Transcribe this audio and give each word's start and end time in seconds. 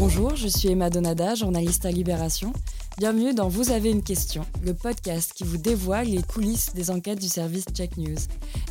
Bonjour, 0.00 0.36
je 0.36 0.46
suis 0.46 0.68
Emma 0.68 0.90
Donada, 0.90 1.34
journaliste 1.34 1.84
à 1.84 1.90
Libération. 1.90 2.52
Bienvenue 2.98 3.34
dans 3.34 3.48
Vous 3.48 3.72
avez 3.72 3.90
une 3.90 4.04
question, 4.04 4.46
le 4.64 4.72
podcast 4.72 5.32
qui 5.34 5.42
vous 5.42 5.56
dévoile 5.56 6.06
les 6.06 6.22
coulisses 6.22 6.72
des 6.72 6.92
enquêtes 6.92 7.18
du 7.18 7.26
service 7.26 7.64
Check 7.74 7.96
News. 7.96 8.16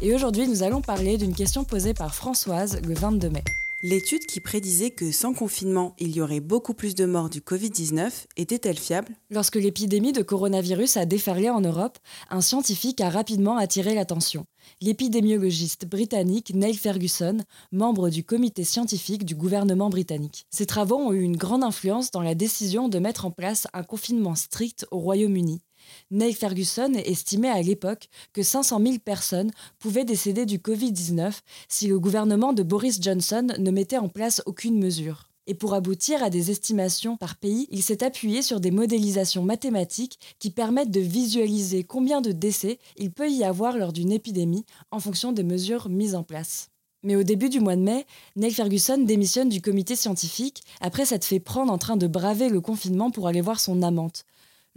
Et 0.02 0.16
aujourd'hui, 0.16 0.48
nous 0.48 0.64
allons 0.64 0.80
parler 0.80 1.18
d'une 1.18 1.36
question 1.36 1.66
posée 1.66 1.94
par 1.94 2.16
Françoise 2.16 2.80
le 2.82 2.94
22 2.94 3.30
mai. 3.30 3.44
L'étude 3.84 4.26
qui 4.26 4.40
prédisait 4.40 4.90
que 4.90 5.12
sans 5.12 5.36
confinement, 5.36 5.94
il 6.00 6.16
y 6.16 6.20
aurait 6.20 6.40
beaucoup 6.40 6.74
plus 6.74 6.96
de 6.96 7.06
morts 7.06 7.30
du 7.30 7.42
Covid-19 7.42 8.26
était-elle 8.36 8.80
fiable? 8.80 9.16
Lorsque 9.30 9.58
l'épidémie 9.58 10.14
de 10.14 10.24
coronavirus 10.24 10.98
a 10.98 11.06
déferlé 11.06 11.52
en 11.52 11.62
Europe, 11.62 12.00
un 12.32 12.42
scientifique 12.42 13.02
a 13.02 13.12
rapidement 13.12 13.56
attiré 13.56 13.94
l'attention. 13.94 14.48
L'épidémiologiste 14.82 15.86
britannique 15.86 16.56
Neil 16.56 16.74
Ferguson, 16.74 17.38
membre 17.72 18.10
du 18.10 18.24
comité 18.24 18.64
scientifique 18.64 19.26
du 19.26 19.36
gouvernement 19.36 19.92
britannique. 19.92 20.48
Ses 20.50 20.66
travaux 20.66 20.98
ont 20.98 21.14
eu 21.14 21.22
une 21.22 21.38
grande 21.38 21.64
influence 21.64 22.10
dans 22.10 22.24
la 22.24 22.34
décision 22.34 22.90
de 22.90 22.98
mettre 22.98 23.28
en 23.28 23.32
place 23.32 23.68
un 23.74 23.84
confinement 23.84 24.34
strict 24.34 24.88
au 24.90 24.98
Royaume-Uni. 24.98 25.62
Neil 26.12 26.34
Ferguson 26.34 26.94
estimait 26.94 27.50
à 27.50 27.62
l'époque 27.62 28.10
que 28.34 28.44
500 28.44 28.82
000 28.82 28.96
personnes 29.00 29.52
pouvaient 29.80 30.06
décéder 30.06 30.46
du 30.46 30.60
Covid-19 30.60 31.34
si 31.68 31.88
le 31.88 32.00
gouvernement 32.00 32.54
de 32.54 32.64
Boris 32.64 33.02
Johnson 33.02 33.48
ne 33.58 33.72
mettait 33.72 33.98
en 33.98 34.10
place 34.10 34.42
aucune 34.46 34.80
mesure. 34.80 35.30
Et 35.48 35.54
pour 35.54 35.74
aboutir 35.74 36.22
à 36.22 36.30
des 36.30 36.52
estimations 36.52 37.16
par 37.16 37.38
pays, 37.38 37.68
il 37.72 37.82
s'est 37.82 38.04
appuyé 38.04 38.42
sur 38.42 38.60
des 38.60 38.72
modélisations 38.72 39.44
mathématiques 39.44 40.20
qui 40.40 40.52
permettent 40.52 40.92
de 40.92 41.00
visualiser 41.00 41.86
combien 41.86 42.20
de 42.20 42.34
décès 42.34 42.80
il 42.98 43.12
peut 43.12 43.32
y 43.32 43.46
avoir 43.46 43.78
lors 43.78 43.94
d'une 43.94 44.12
épidémie 44.12 44.66
en 44.92 45.00
fonction 45.00 45.32
des 45.32 45.44
mesures 45.44 45.88
mises 45.88 46.16
en 46.16 46.24
place. 46.24 46.70
Mais 47.04 47.16
au 47.16 47.24
début 47.24 47.48
du 47.48 47.62
mois 47.62 47.78
de 47.78 47.82
mai, 47.82 48.06
Neil 48.36 48.52
Ferguson 48.52 48.98
démissionne 48.98 49.48
du 49.48 49.62
comité 49.62 49.96
scientifique 49.96 50.64
après 50.82 51.06
s'être 51.06 51.24
fait 51.24 51.40
prendre 51.40 51.72
en 51.72 51.78
train 51.78 51.96
de 51.96 52.08
braver 52.08 52.50
le 52.50 52.60
confinement 52.60 53.12
pour 53.12 53.28
aller 53.28 53.40
voir 53.40 53.62
son 53.62 53.82
amante. 53.82 54.26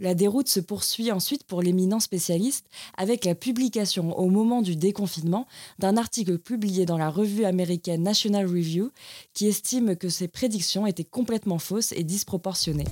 La 0.01 0.15
déroute 0.15 0.47
se 0.47 0.59
poursuit 0.59 1.11
ensuite 1.11 1.43
pour 1.43 1.61
l'éminent 1.61 1.99
spécialiste 1.99 2.65
avec 2.97 3.23
la 3.23 3.35
publication 3.35 4.17
au 4.17 4.31
moment 4.31 4.63
du 4.63 4.75
déconfinement 4.75 5.47
d'un 5.77 5.95
article 5.95 6.39
publié 6.39 6.87
dans 6.87 6.97
la 6.97 7.11
revue 7.11 7.45
américaine 7.45 8.01
National 8.01 8.47
Review 8.47 8.89
qui 9.35 9.45
estime 9.45 9.95
que 9.95 10.09
ses 10.09 10.27
prédictions 10.27 10.87
étaient 10.87 11.03
complètement 11.03 11.59
fausses 11.59 11.91
et 11.91 12.03
disproportionnées. 12.03 12.87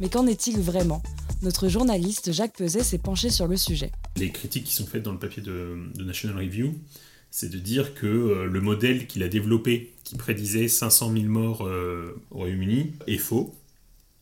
Mais 0.00 0.10
qu'en 0.10 0.26
est-il 0.26 0.60
vraiment? 0.60 1.02
Notre 1.40 1.68
journaliste 1.68 2.30
Jacques 2.30 2.58
Peset 2.58 2.84
s'est 2.84 2.98
penché 2.98 3.30
sur 3.30 3.46
le 3.46 3.56
sujet. 3.56 3.90
Les 4.16 4.30
critiques 4.30 4.64
qui 4.64 4.74
sont 4.74 4.86
faites 4.86 5.02
dans 5.02 5.12
le 5.12 5.18
papier 5.18 5.42
de, 5.42 5.78
National 5.98 6.36
Review, 6.36 6.74
c'est 7.30 7.48
de 7.48 7.58
dire 7.58 7.94
que 7.94 8.06
euh, 8.06 8.44
le 8.44 8.60
modèle 8.60 9.06
qu'il 9.06 9.22
a 9.22 9.28
développé, 9.28 9.94
qui 10.04 10.16
prédisait 10.16 10.68
500 10.68 11.10
000 11.10 11.24
morts 11.24 11.66
euh, 11.66 12.20
au 12.30 12.40
Royaume-Uni, 12.40 12.92
est 13.06 13.16
faux 13.16 13.54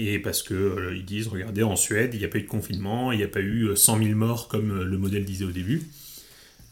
et 0.08 0.18
parce 0.18 0.42
qu'ils 0.42 0.56
euh, 0.56 0.96
ils 0.96 1.04
disent, 1.04 1.28
regardez, 1.28 1.62
en 1.62 1.76
Suède, 1.76 2.10
il 2.14 2.18
n'y 2.18 2.24
a 2.24 2.28
pas 2.28 2.38
eu 2.38 2.42
de 2.42 2.48
confinement, 2.48 3.12
il 3.12 3.18
n'y 3.18 3.24
a 3.24 3.28
pas 3.28 3.40
eu 3.40 3.76
100 3.76 3.96
euh, 3.96 4.04
000 4.04 4.16
morts 4.16 4.48
comme 4.48 4.70
euh, 4.70 4.84
le 4.84 4.98
modèle 4.98 5.24
disait 5.24 5.44
au 5.44 5.50
début. 5.50 5.82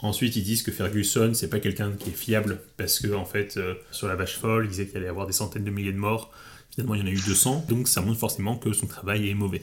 Ensuite, 0.01 0.37
ils 0.37 0.43
disent 0.43 0.63
que 0.63 0.73
Ferguson, 0.73 1.33
c'est 1.35 1.51
pas 1.51 1.61
quelqu'un 1.61 1.93
qui 1.93 2.09
est 2.09 2.15
fiable, 2.15 2.59
parce 2.79 3.01
que, 3.01 3.13
en 3.13 3.27
fait, 3.27 3.61
sur 3.91 4.09
la 4.09 4.17
vache 4.17 4.39
folle, 4.39 4.65
il 4.65 4.71
disait 4.71 4.87
qu'il 4.87 4.97
allait 4.97 5.07
y 5.07 5.11
avoir 5.11 5.27
des 5.27 5.35
centaines 5.35 5.65
de 5.65 5.71
milliers 5.71 5.93
de 5.93 5.99
morts. 5.99 6.33
Finalement, 6.71 6.95
il 6.95 7.01
y 7.01 7.05
en 7.05 7.07
a 7.07 7.11
eu 7.11 7.21
200, 7.21 7.67
donc 7.69 7.87
ça 7.87 8.01
montre 8.01 8.19
forcément 8.19 8.57
que 8.57 8.73
son 8.73 8.87
travail 8.87 9.29
est 9.29 9.35
mauvais. 9.35 9.61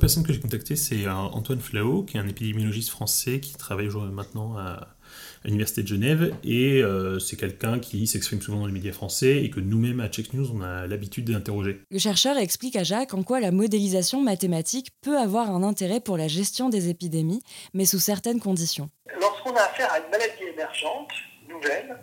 La 0.00 0.06
première 0.06 0.14
personne 0.14 0.26
que 0.26 0.32
j'ai 0.32 0.40
contactée, 0.40 0.76
c'est 0.76 1.06
Antoine 1.06 1.60
Flao, 1.60 2.04
qui 2.04 2.16
est 2.16 2.20
un 2.20 2.26
épidémiologiste 2.26 2.88
français 2.88 3.38
qui 3.38 3.52
travaille 3.52 3.90
maintenant 4.10 4.56
à, 4.56 4.62
à 4.62 4.88
l'Université 5.44 5.82
de 5.82 5.88
Genève, 5.88 6.34
et 6.42 6.82
euh, 6.82 7.18
c'est 7.18 7.36
quelqu'un 7.36 7.78
qui 7.78 8.06
s'exprime 8.06 8.40
souvent 8.40 8.60
dans 8.60 8.66
les 8.66 8.72
médias 8.72 8.92
français 8.92 9.44
et 9.44 9.50
que 9.50 9.60
nous-mêmes 9.60 10.00
à 10.00 10.08
Check 10.08 10.32
News, 10.32 10.50
on 10.54 10.62
a 10.62 10.86
l'habitude 10.86 11.30
d'interroger. 11.30 11.82
Le 11.90 11.98
chercheur 11.98 12.38
explique 12.38 12.76
à 12.76 12.82
Jacques 12.82 13.12
en 13.12 13.22
quoi 13.22 13.40
la 13.40 13.50
modélisation 13.50 14.22
mathématique 14.22 14.88
peut 15.02 15.18
avoir 15.18 15.50
un 15.50 15.62
intérêt 15.62 16.00
pour 16.00 16.16
la 16.16 16.28
gestion 16.28 16.70
des 16.70 16.88
épidémies, 16.88 17.42
mais 17.74 17.84
sous 17.84 17.98
certaines 17.98 18.40
conditions. 18.40 18.88
Lorsqu'on 19.20 19.54
a 19.54 19.60
affaire 19.60 19.92
à 19.92 19.98
une 19.98 20.10
maladie 20.10 20.44
émergente, 20.50 21.10
nouvelle, 21.46 21.94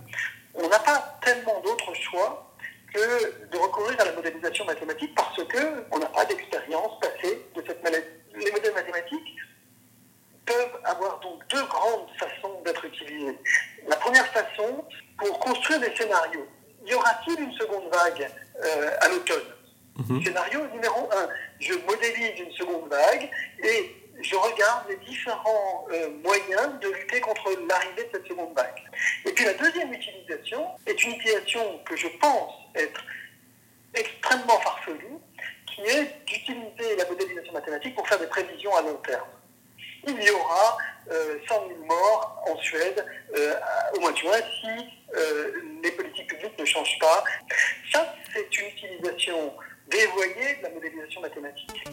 on 0.53 0.69
n'a 0.69 0.77
pas 0.77 1.19
tellement 1.25 1.59
d'autres 1.63 1.95
choix 1.99 2.55
que 2.93 3.47
de 3.51 3.57
recourir 3.57 3.99
à 3.99 4.05
la 4.05 4.13
modélisation 4.13 4.65
mathématique 4.65 5.13
parce 5.15 5.37
qu'on 5.43 5.99
n'a 5.99 6.05
pas 6.07 6.25
d'expérience 6.25 6.99
passée 6.99 7.45
de 7.55 7.63
cette 7.67 7.83
maladie. 7.83 8.05
Les 8.35 8.51
modèles 8.51 8.73
mathématiques 8.73 9.35
peuvent 10.45 10.79
avoir 10.83 11.19
donc 11.19 11.45
deux 11.49 11.63
grandes 11.65 12.07
façons 12.17 12.61
d'être 12.63 12.85
utilisées. 12.85 13.37
La 13.87 13.97
première 13.97 14.27
façon, 14.27 14.85
pour 15.17 15.39
construire 15.39 15.79
des 15.79 15.95
scénarios. 15.95 16.47
Y 16.85 16.93
aura-t-il 16.93 17.39
une 17.41 17.53
seconde 17.53 17.91
vague 17.91 18.29
euh, 18.63 18.89
à 19.01 19.09
l'automne? 19.09 19.43
Mhm. 19.97 20.23
Scénario 20.23 20.67
numéro 20.67 21.09
un, 21.11 21.27
je 21.59 21.73
modélise 21.73 22.39
une 22.39 22.51
seconde 22.53 22.89
vague 22.89 23.29
et 23.63 23.95
je 24.21 24.35
regarde 24.35 24.89
les 24.89 24.97
différents 24.97 25.87
euh, 25.91 26.09
moyens 26.23 26.79
de 26.81 26.89
lutter 26.89 27.21
contre 27.21 27.51
l'arrivée 27.67 28.03
de 28.03 28.09
cette 28.13 28.27
seconde 28.27 28.55
vague. 28.55 28.83
Et 29.25 29.31
puis 29.31 29.45
la 29.45 29.53
deuxième 29.53 29.93
utilisation 29.93 30.65
est 30.85 31.03
une 31.03 31.13
utilisation 31.13 31.79
que 31.85 31.95
je 31.95 32.07
pense 32.19 32.53
être 32.75 33.03
extrêmement 33.93 34.59
farfelue, 34.59 35.17
qui 35.67 35.81
est 35.81 36.25
d'utiliser 36.25 36.95
la 36.97 37.05
modélisation 37.05 37.53
mathématique 37.53 37.95
pour 37.95 38.07
faire 38.07 38.19
des 38.19 38.27
prévisions 38.27 38.75
à 38.75 38.81
long 38.81 38.97
terme 39.05 39.27
il 40.07 40.23
y 40.23 40.29
aura 40.31 40.77
100 41.07 41.13
euh, 41.13 41.67
000 41.67 41.85
morts 41.85 42.43
en 42.47 42.57
Suède 42.57 43.05
euh, 43.35 43.53
au 43.95 43.99
mois 43.99 44.11
de 44.11 44.17
juin 44.17 44.37
si 44.61 44.85
les 45.83 45.91
politiques 45.91 46.27
publiques 46.27 46.57
ne 46.59 46.65
changent 46.65 46.99
pas. 46.99 47.23
Ça, 47.91 48.13
c'est 48.33 48.57
une 48.57 48.67
utilisation 48.67 49.53
dévoyée 49.89 50.55
de 50.57 50.63
la 50.63 50.69
modélisation 50.69 51.21
mathématique. 51.21 51.83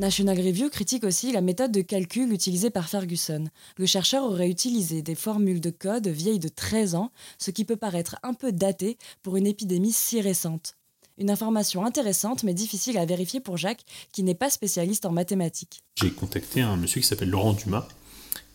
National 0.00 0.40
Review 0.40 0.70
critique 0.70 1.04
aussi 1.04 1.30
la 1.30 1.42
méthode 1.42 1.72
de 1.72 1.82
calcul 1.82 2.32
utilisée 2.32 2.70
par 2.70 2.88
Ferguson. 2.88 3.44
Le 3.76 3.84
chercheur 3.84 4.24
aurait 4.24 4.48
utilisé 4.48 5.02
des 5.02 5.14
formules 5.14 5.60
de 5.60 5.68
code 5.68 6.08
vieilles 6.08 6.38
de 6.38 6.48
13 6.48 6.94
ans, 6.94 7.12
ce 7.36 7.50
qui 7.50 7.66
peut 7.66 7.76
paraître 7.76 8.16
un 8.22 8.32
peu 8.32 8.50
daté 8.50 8.96
pour 9.22 9.36
une 9.36 9.46
épidémie 9.46 9.92
si 9.92 10.22
récente. 10.22 10.74
Une 11.18 11.28
information 11.28 11.84
intéressante 11.84 12.44
mais 12.44 12.54
difficile 12.54 12.96
à 12.96 13.04
vérifier 13.04 13.40
pour 13.40 13.58
Jacques, 13.58 13.84
qui 14.10 14.22
n'est 14.22 14.34
pas 14.34 14.48
spécialiste 14.48 15.04
en 15.04 15.12
mathématiques. 15.12 15.82
J'ai 15.96 16.10
contacté 16.10 16.62
un 16.62 16.78
monsieur 16.78 17.02
qui 17.02 17.06
s'appelle 17.06 17.28
Laurent 17.28 17.52
Dumas, 17.52 17.86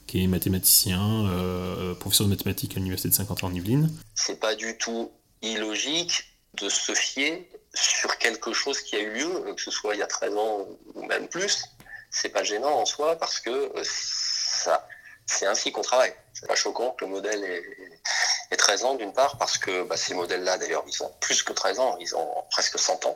qui 0.07 0.23
est 0.23 0.27
mathématicien, 0.27 1.27
euh, 1.29 1.93
professeur 1.93 2.25
de 2.25 2.31
mathématiques 2.31 2.71
à 2.71 2.77
l'Université 2.77 3.09
de 3.09 3.13
Saint-Quentin 3.13 3.45
en 3.45 3.53
Yvelines. 3.53 3.91
C'est 4.15 4.39
pas 4.39 4.55
du 4.55 4.75
tout 4.79 5.11
illogique 5.43 6.23
de 6.59 6.69
se 6.69 6.93
fier 6.93 7.47
sur 7.75 8.17
quelque 8.17 8.53
chose 8.53 8.81
qui 8.81 8.95
a 8.95 8.99
eu 8.99 9.11
lieu, 9.11 9.53
que 9.53 9.61
ce 9.61 9.71
soit 9.71 9.95
il 9.95 9.99
y 9.99 10.03
a 10.03 10.07
13 10.07 10.37
ans 10.37 10.67
ou 10.93 11.03
même 11.03 11.27
plus. 11.27 11.65
C'est 12.09 12.29
pas 12.29 12.43
gênant 12.43 12.79
en 12.79 12.85
soi 12.85 13.17
parce 13.17 13.39
que 13.39 13.49
euh, 13.49 13.83
ça, 13.83 14.87
c'est 15.25 15.45
ainsi 15.45 15.71
qu'on 15.71 15.81
travaille. 15.81 16.13
C'est 16.33 16.47
pas 16.47 16.55
choquant 16.55 16.91
que 16.91 17.05
le 17.05 17.11
modèle 17.11 17.43
ait, 17.43 18.57
13 18.57 18.85
ans 18.85 18.95
d'une 18.95 19.11
part, 19.11 19.37
parce 19.37 19.57
que 19.57 19.83
bah, 19.83 19.97
ces 19.97 20.13
modèles-là, 20.13 20.57
d'ailleurs, 20.57 20.83
ils 20.87 21.03
ont 21.03 21.11
plus 21.19 21.43
que 21.43 21.51
13 21.51 21.79
ans, 21.79 21.97
ils 21.99 22.15
ont 22.15 22.43
presque 22.51 22.79
100 22.79 23.05
ans. 23.05 23.15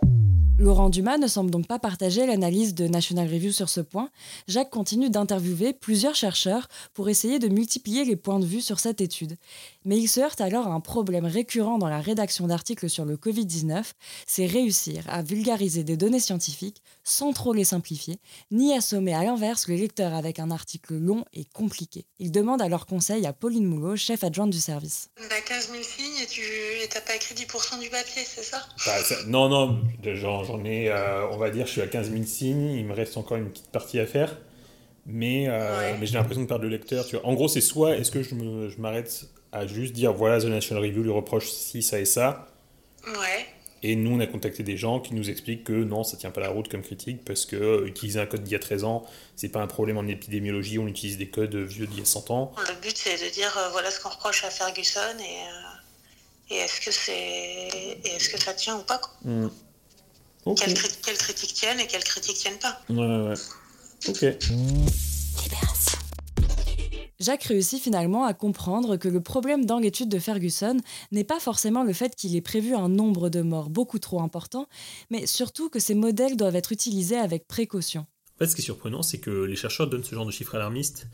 Laurent 0.59 0.89
Dumas 0.89 1.17
ne 1.17 1.27
semble 1.27 1.51
donc 1.51 1.67
pas 1.67 1.79
partager 1.79 2.25
l'analyse 2.25 2.75
de 2.75 2.89
National 2.89 3.29
Review 3.29 3.53
sur 3.53 3.69
ce 3.69 3.79
point. 3.79 4.09
Jacques 4.49 4.69
continue 4.69 5.09
d'interviewer 5.09 5.71
plusieurs 5.71 6.15
chercheurs 6.15 6.67
pour 6.93 7.07
essayer 7.07 7.39
de 7.39 7.47
multiplier 7.47 8.03
les 8.03 8.17
points 8.17 8.39
de 8.39 8.45
vue 8.45 8.59
sur 8.59 8.81
cette 8.81 8.99
étude. 8.99 9.37
Mais 9.85 9.97
il 9.97 10.09
se 10.09 10.19
heurte 10.19 10.41
alors 10.41 10.67
à 10.67 10.71
un 10.71 10.81
problème 10.81 11.25
récurrent 11.25 11.77
dans 11.77 11.87
la 11.87 12.01
rédaction 12.01 12.45
d'articles 12.45 12.89
sur 12.89 13.05
le 13.05 13.15
Covid-19, 13.15 13.85
c'est 14.27 14.47
réussir 14.47 15.05
à 15.07 15.21
vulgariser 15.21 15.85
des 15.85 15.95
données 15.95 16.19
scientifiques 16.19 16.81
sans 17.05 17.31
trop 17.31 17.53
les 17.53 17.63
simplifier, 17.63 18.19
ni 18.51 18.73
assommer 18.73 19.13
à 19.13 19.23
l'inverse 19.23 19.69
le 19.69 19.75
lecteur 19.75 20.13
avec 20.13 20.39
un 20.39 20.51
article 20.51 20.95
long 20.95 21.23
et 21.31 21.45
compliqué. 21.45 22.05
Il 22.19 22.33
demande 22.33 22.61
alors 22.61 22.85
conseil 22.85 23.25
à 23.25 23.31
Pauline 23.31 23.65
Moulot, 23.65 23.95
chef 23.95 24.25
adjointe 24.25 24.49
du 24.49 24.59
service. 24.59 25.07
On 25.21 25.25
a 25.25 25.39
15 25.39 25.71
000 25.71 25.83
signes 25.83 26.08
et 26.21 26.25
tu 26.25 26.41
n'as 26.93 27.01
pas 27.01 27.15
écrit 27.15 27.35
10% 27.35 27.79
du 27.79 27.89
papier, 27.89 28.23
c'est 28.25 28.43
ça, 28.43 28.65
bah, 28.85 29.03
ça 29.03 29.15
Non, 29.27 29.49
non, 29.49 29.81
j'en 30.03 30.63
ai, 30.65 30.89
euh, 30.89 31.27
on 31.31 31.37
va 31.37 31.49
dire, 31.49 31.65
je 31.65 31.71
suis 31.71 31.81
à 31.81 31.87
15 31.87 32.11
000 32.11 32.23
signes, 32.23 32.71
il 32.71 32.85
me 32.85 32.93
reste 32.93 33.17
encore 33.17 33.37
une 33.37 33.49
petite 33.49 33.71
partie 33.71 33.99
à 33.99 34.05
faire, 34.05 34.37
mais, 35.05 35.45
euh, 35.47 35.95
mais 35.99 36.05
j'ai 36.05 36.15
l'impression 36.15 36.41
de 36.41 36.47
perdre 36.47 36.63
le 36.63 36.69
lecteur. 36.69 37.05
Tu 37.05 37.15
vois. 37.15 37.25
En 37.25 37.33
gros, 37.33 37.47
c'est 37.47 37.61
soit 37.61 37.95
est-ce 37.95 38.11
que 38.11 38.21
je 38.23 38.35
m'arrête 38.79 39.25
à 39.51 39.65
juste 39.65 39.93
dire 39.93 40.13
voilà, 40.13 40.39
The 40.39 40.45
National 40.45 40.83
Review 40.83 41.03
lui 41.03 41.11
reproche 41.11 41.49
ci, 41.49 41.81
ça 41.81 41.99
et 41.99 42.05
ça? 42.05 42.47
Ouais. 43.07 43.47
Et 43.81 43.95
nous, 43.95 44.11
on 44.11 44.19
a 44.19 44.27
contacté 44.27 44.61
des 44.61 44.75
gens 44.75 44.99
qui 44.99 45.13
nous 45.13 45.29
expliquent 45.29 45.63
que 45.63 45.71
non, 45.71 46.03
ça 46.03 46.17
tient 46.17 46.31
pas 46.31 46.41
la 46.41 46.49
route 46.49 46.67
comme 46.67 46.81
critique 46.81 47.23
parce 47.23 47.45
que 47.45 47.55
euh, 47.55 47.87
utiliser 47.87 48.19
un 48.19 48.25
code 48.25 48.43
d'il 48.43 48.51
y 48.51 48.55
a 48.55 48.59
13 48.59 48.83
ans, 48.83 49.05
c'est 49.37 49.49
pas 49.49 49.61
un 49.61 49.67
problème 49.67 49.97
en 49.97 50.05
épidémiologie, 50.05 50.79
on 50.79 50.87
utilise 50.87 51.17
des 51.17 51.29
codes 51.29 51.55
vieux 51.55 51.87
d'il 51.87 51.99
y 51.99 52.01
a 52.01 52.05
100 52.05 52.29
ans. 52.29 52.51
Le 52.67 52.75
but, 52.81 52.97
c'est 52.97 53.15
de 53.25 53.31
dire 53.31 53.57
voilà 53.71 53.89
ce 53.89 54.01
qu'on 54.01 54.09
reproche 54.09 54.43
à 54.43 54.49
Ferguson 54.49 54.99
et, 55.19 55.68
et 56.49 56.55
est-ce 56.55 56.81
que, 56.81 56.91
c'est, 56.91 57.99
est-ce 58.03 58.29
que 58.29 58.39
ça 58.39 58.53
tient 58.53 58.77
ou 58.77 58.83
pas. 58.83 59.01
Mmh. 59.23 59.47
Quelles, 60.55 60.73
critiques 61.17 61.53
tiennent 61.53 61.79
et 61.79 61.87
quelles 61.87 62.03
critiques 62.03 62.37
tiennent 62.37 62.59
pas. 62.59 62.81
Ouais, 62.89 63.29
ouais. 63.29 63.35
Ok. 64.07 64.25
Jacques 67.19 67.43
réussit 67.43 67.81
finalement 67.81 68.23
à 68.23 68.33
comprendre 68.33 68.95
que 68.95 69.09
le 69.09 69.21
problème 69.21 69.65
dans 69.65 69.77
l'étude 69.77 70.07
de 70.07 70.19
Ferguson 70.19 70.77
n'est 71.11 71.25
pas 71.25 71.39
forcément 71.39 71.83
le 71.83 71.91
fait 71.91 72.15
qu'il 72.15 72.35
ait 72.35 72.41
prévu 72.41 72.73
un 72.73 72.87
nombre 72.87 73.29
de 73.29 73.41
morts 73.41 73.69
beaucoup 73.69 73.99
trop 73.99 74.21
important, 74.21 74.69
mais 75.09 75.25
surtout 75.27 75.69
que 75.69 75.79
ces 75.79 75.95
modèles 75.95 76.37
doivent 76.37 76.55
être 76.55 76.71
utilisés 76.71 77.17
avec 77.17 77.45
précaution. 77.45 78.05
En 78.35 78.39
fait, 78.39 78.47
ce 78.47 78.55
qui 78.55 78.61
est 78.61 78.63
surprenant, 78.63 79.03
c'est 79.03 79.17
que 79.17 79.43
les 79.43 79.57
chercheurs 79.57 79.87
donnent 79.87 80.05
ce 80.05 80.15
genre 80.15 80.25
de 80.25 80.31
chiffres 80.31 80.55
alarmistes. 80.55 81.07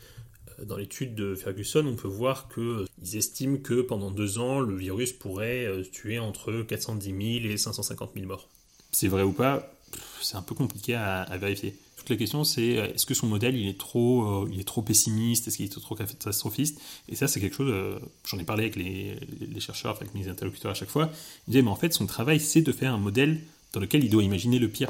Euh, 0.58 0.64
dans 0.64 0.76
l'étude 0.76 1.14
de 1.14 1.34
Ferguson, 1.34 1.86
on 1.86 1.96
peut 1.96 2.08
voir 2.08 2.48
qu'ils 2.52 3.16
estiment 3.16 3.58
que 3.58 3.80
pendant 3.80 4.10
deux 4.10 4.38
ans, 4.38 4.60
le 4.60 4.76
virus 4.76 5.12
pourrait 5.12 5.66
euh, 5.66 5.82
tuer 5.82 6.18
entre 6.18 6.62
410 6.62 7.40
000 7.40 7.52
et 7.52 7.56
550 7.56 8.10
000 8.14 8.26
morts. 8.26 8.48
C'est 8.92 9.08
vrai 9.08 9.22
ou 9.22 9.32
pas? 9.32 9.72
C'est 10.20 10.36
un 10.36 10.42
peu 10.42 10.54
compliqué 10.54 10.94
à 10.94 11.36
vérifier 11.38 11.74
la 12.08 12.16
question, 12.16 12.44
c'est 12.44 12.78
euh, 12.78 12.92
est-ce 12.94 13.06
que 13.06 13.14
son 13.14 13.26
modèle 13.26 13.56
il 13.56 13.68
est 13.68 13.78
trop, 13.78 14.44
euh, 14.44 14.50
il 14.52 14.60
est 14.60 14.64
trop 14.64 14.82
pessimiste, 14.82 15.48
est-ce 15.48 15.56
qu'il 15.56 15.66
est 15.66 15.80
trop 15.80 15.94
catastrophiste? 15.94 16.80
Et 17.08 17.16
ça, 17.16 17.28
c'est 17.28 17.40
quelque 17.40 17.56
chose. 17.56 17.70
Euh, 17.72 17.98
j'en 18.24 18.38
ai 18.38 18.44
parlé 18.44 18.64
avec 18.64 18.76
les, 18.76 19.16
chercheurs, 19.60 19.96
avec 19.96 20.14
mes 20.14 20.28
interlocuteurs 20.28 20.70
à 20.70 20.74
chaque 20.74 20.90
fois. 20.90 21.10
Ils 21.46 21.52
disaient, 21.52 21.62
mais 21.62 21.70
en 21.70 21.76
fait, 21.76 21.92
son 21.92 22.06
travail, 22.06 22.40
c'est 22.40 22.62
de 22.62 22.72
faire 22.72 22.94
un 22.94 22.98
modèle 22.98 23.40
dans 23.72 23.80
lequel 23.80 24.04
il 24.04 24.10
doit 24.10 24.22
imaginer 24.22 24.58
le 24.58 24.68
pire. 24.68 24.88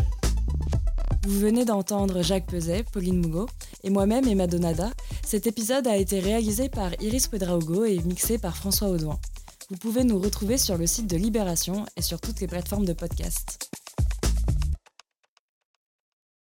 Vous 1.26 1.40
venez 1.40 1.64
d'entendre 1.64 2.22
Jacques 2.22 2.46
Peset, 2.46 2.84
Pauline 2.92 3.20
Mougot 3.20 3.48
et 3.82 3.90
moi-même 3.90 4.28
Emma 4.28 4.46
Donada. 4.46 4.92
Cet 5.24 5.48
épisode 5.48 5.88
a 5.88 5.96
été 5.96 6.20
réalisé 6.20 6.68
par 6.68 6.92
Iris 7.02 7.26
Pedraogo 7.26 7.84
et 7.84 7.98
mixé 7.98 8.38
par 8.38 8.56
François 8.56 8.90
Audouin. 8.90 9.18
Vous 9.68 9.76
pouvez 9.76 10.04
nous 10.04 10.20
retrouver 10.20 10.56
sur 10.56 10.78
le 10.78 10.86
site 10.86 11.08
de 11.08 11.16
Libération 11.16 11.84
et 11.96 12.02
sur 12.02 12.20
toutes 12.20 12.40
les 12.40 12.46
plateformes 12.46 12.84
de 12.84 12.92
podcast. 12.92 13.58